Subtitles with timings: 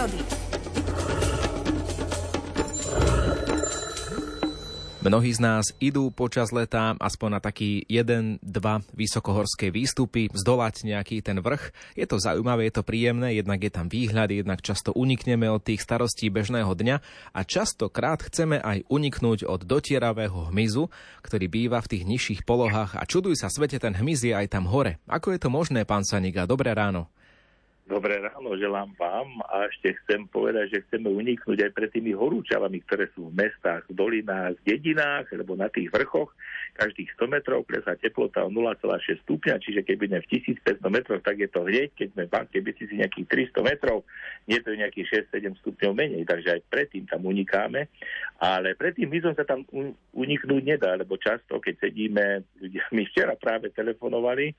[0.00, 0.24] prírody.
[5.00, 11.24] Mnohí z nás idú počas leta aspoň na taký jeden, dva vysokohorské výstupy, zdolať nejaký
[11.24, 11.72] ten vrch.
[11.96, 15.80] Je to zaujímavé, je to príjemné, jednak je tam výhľad, jednak často unikneme od tých
[15.80, 16.96] starostí bežného dňa
[17.32, 20.92] a častokrát chceme aj uniknúť od dotieravého hmyzu,
[21.24, 24.68] ktorý býva v tých nižších polohách a čuduj sa svete, ten hmyz je aj tam
[24.68, 25.00] hore.
[25.08, 26.44] Ako je to možné, pán Saniga?
[26.44, 27.08] Dobré ráno.
[27.90, 32.86] Dobré ráno želám vám a ešte chcem povedať, že chceme uniknúť aj pred tými horúčavami,
[32.86, 36.30] ktoré sú v mestách, v dolinách, v dedinách, alebo na tých vrchoch.
[36.78, 41.42] Každých 100 metrov klesá teplota o 0,6 stupňa, čiže keď budeme v 1500 metroch, tak
[41.42, 43.26] je to hneď, keď sme v banke, by si nejakých
[43.58, 44.06] 300 metrov,
[44.46, 47.90] nie to je nejakých 6-7 stupňov menej, takže aj predtým tam unikáme.
[48.38, 49.66] Ale predtým my som sa tam
[50.14, 52.46] uniknúť nedá, lebo často, keď sedíme,
[52.94, 54.54] my včera práve telefonovali,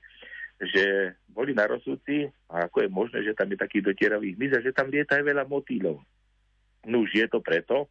[0.62, 4.64] že boli na rozsudci a ako je možné, že tam je taký dotieravý hmyz a
[4.64, 5.98] že tam lieta aj veľa motýlov.
[6.86, 7.90] No už je to preto,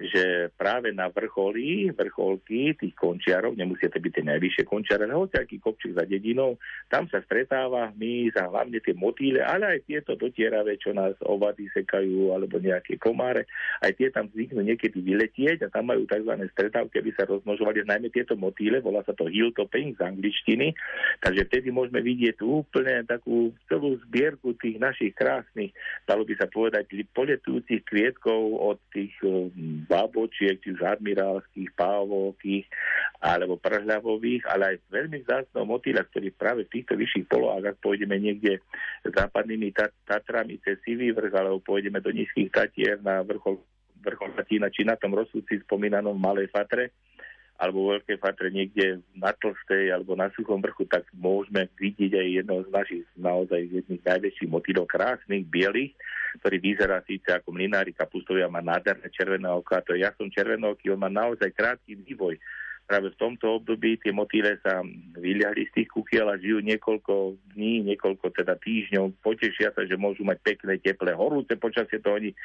[0.00, 5.96] že práve na vrcholí, vrcholky tých končiarov, nemusíte byť tie najvyššie končiare, ale aký kopčík
[5.96, 6.56] za dedinou,
[6.88, 11.68] tam sa stretáva my za hlavne tie motýle, ale aj tieto dotieravé, čo nás ovady
[11.72, 13.48] sekajú, alebo nejaké komáre,
[13.82, 16.32] aj tie tam zvyknú niekedy vyletieť a tam majú tzv.
[16.52, 20.74] stretávky, aby sa rozmnožovali najmä tieto motýle, volá sa to hilltopping z angličtiny,
[21.20, 26.88] takže vtedy môžeme vidieť úplne takú celú zbierku tých našich krásnych, dalo by sa povedať,
[27.12, 29.12] poletujúcich kvietkov od tých
[29.86, 32.66] babočiek, či už admirálskych, pávových
[33.22, 38.18] alebo prhľavových, ale aj veľmi vzácnou motýla, ktorý práve v týchto vyšších polohách, ak pôjdeme
[38.18, 38.58] niekde
[39.06, 39.70] západnými
[40.06, 43.62] Tatrami cez Sivý vrch, alebo pôjdeme do nízkych Tatier na vrchol,
[44.02, 46.90] vrchol Tatína, či na tom rozsudci spomínanom Malej Fatre,
[47.62, 52.54] alebo veľké fatre niekde na tlstej alebo na suchom vrchu, tak môžeme vidieť aj jedno
[52.66, 55.94] z našich naozaj jedných najväčších motýlov krásnych, bielých,
[56.42, 60.90] ktorý vyzerá síce ako mlinári kapustovia, má nádherné červené oko a to ja som červenoký,
[60.90, 62.34] on má naozaj krátky vývoj
[62.86, 64.84] práve v tomto období tie motýle sa
[65.16, 70.26] vyliahli z tých kukiel a žijú niekoľko dní, niekoľko teda týždňov, potešia sa, že môžu
[70.26, 72.36] mať pekné, teplé, horúce počasie, to oni e,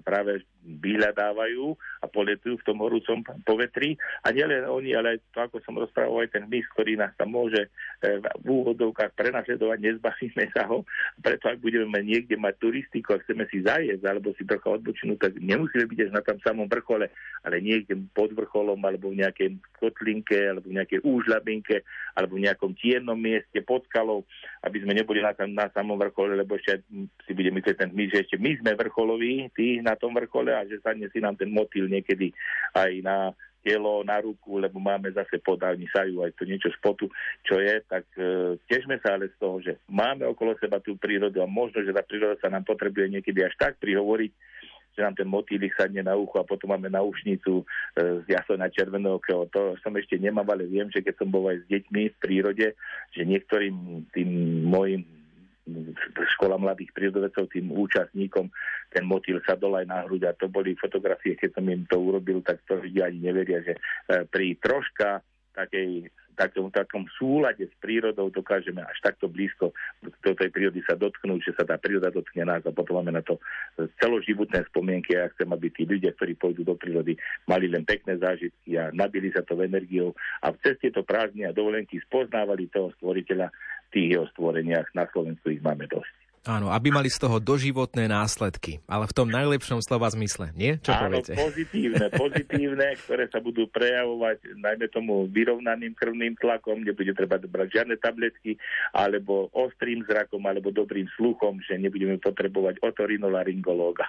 [0.00, 1.64] práve vyhľadávajú
[2.00, 3.96] a poletujú v tom horúcom povetri.
[4.24, 7.68] A nielen oni, ale to, ako som rozprával, aj ten mys, ktorý nás tam môže
[8.00, 10.88] e, v úvodovkách prenasledovať, nezbavíme sa ho.
[11.20, 15.32] Preto ak budeme niekde mať turistiku a chceme si zajesť alebo si trocha odbočnúť, tak
[15.40, 17.10] nemusíme byť až na tam samom vrchole,
[17.44, 22.72] ale niekde pod vrcholom alebo v nejakej kotlinke alebo v nejakej úžlabinke alebo v nejakom
[22.78, 24.22] tiennom mieste pod skalou,
[24.62, 26.82] aby sme neboli na, na samom vrchole, lebo ešte
[27.26, 30.64] si bude myslieť ten my, že ešte my sme vrcholoví, tí na tom vrchole a
[30.64, 32.30] že sadne si nám ten motýl niekedy
[32.74, 33.16] aj na
[33.64, 37.08] telo, na ruku, lebo máme zase podávni sajú aj to niečo z potu,
[37.48, 41.40] čo je, tak e, tešme sa ale z toho, že máme okolo seba tú prírodu
[41.40, 44.32] a možno, že tá príroda sa nám potrebuje niekedy až tak prihovoriť,
[44.94, 47.64] že nám ten motýlik sadne na ucho a potom máme naušnicu e,
[48.22, 49.50] z jaso na červenokého.
[49.50, 52.66] To som ešte nemám, ale viem, že keď som bol aj s deťmi v prírode,
[53.10, 54.30] že niektorým tým
[54.70, 55.02] mojim
[56.36, 58.52] škola mladých prírodovedcov, tým účastníkom,
[58.92, 62.44] ten motýl sa aj na hruď a to boli fotografie, keď som im to urobil,
[62.44, 63.80] tak to ľudia ani neveria, že e,
[64.28, 69.70] pri troška takej takom, takom súlade s prírodou dokážeme až takto blízko
[70.02, 73.22] do tej prírody sa dotknúť, že sa tá príroda dotkne nás a potom máme na
[73.22, 73.38] to
[74.02, 77.14] celoživotné spomienky a ja chcem, aby tí ľudia, ktorí pôjdu do prírody,
[77.46, 80.12] mali len pekné zážitky a nabili sa to energiou
[80.42, 84.90] a v ceste to prázdne a dovolenky spoznávali toho stvoriteľa v tých jeho stvoreniach.
[84.98, 86.23] Na Slovensku ich máme dosť.
[86.44, 90.76] Áno, aby mali z toho doživotné následky, ale v tom najlepšom slova zmysle, nie?
[90.84, 91.32] Čo Áno, poviete?
[91.40, 97.96] pozitívne, pozitívne, ktoré sa budú prejavovať najmä tomu vyrovnaným krvným tlakom, nebude treba brať žiadne
[97.96, 98.60] tabletky,
[98.92, 104.04] alebo ostrým zrakom, alebo dobrým sluchom, že nebudeme potrebovať otorinolaryngológa.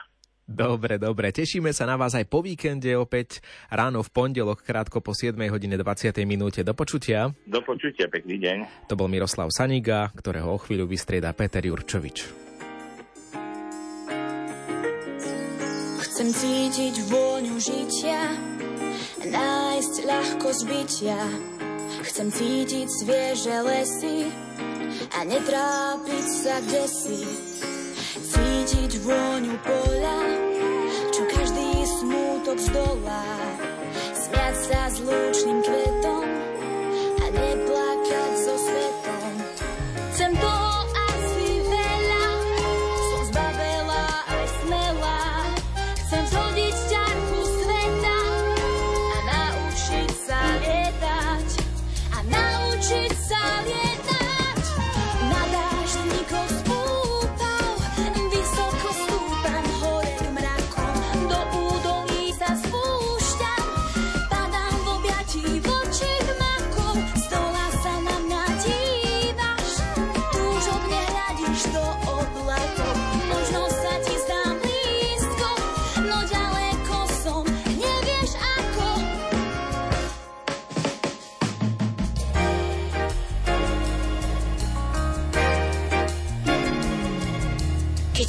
[0.45, 1.33] Dobre, dobre.
[1.33, 3.41] Tešíme sa na vás aj po víkende opäť
[3.73, 6.13] ráno v pondelok, krátko po 7 hodine 20.
[6.21, 6.61] minúte.
[6.61, 7.33] Do počutia.
[7.49, 8.57] Do počutia, pekný deň.
[8.85, 12.29] To bol Miroslav Saniga, ktorého o chvíľu vystrieda Peter Jurčovič.
[16.05, 18.29] Chcem cítiť vôňu žitia,
[19.25, 21.19] nájsť ľahko zbytia.
[22.05, 24.29] Chcem cítiť svieže lesy
[25.09, 27.19] a netrápiť sa kde si
[28.15, 30.14] cítiť vôňu poľa,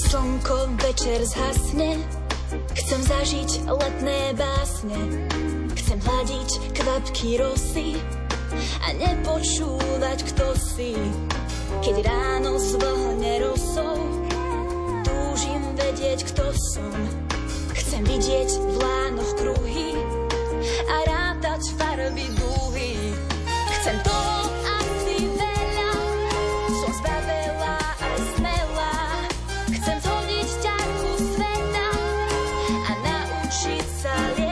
[0.06, 1.98] slnko večer zhasne,
[2.78, 4.98] chcem zažiť letné básne.
[5.74, 7.98] Chcem hľadiť kvapky rosy
[8.86, 10.94] a nepočúvať, kto si.
[11.82, 13.98] Keď ráno zvlhne rosou,
[15.02, 16.94] túžim vedieť, kto som.
[17.74, 19.90] Chcem vidieť v lánoch kruhy
[20.86, 22.94] a rátať farby dúhy.
[23.74, 24.18] Chcem to,
[34.06, 34.45] salir.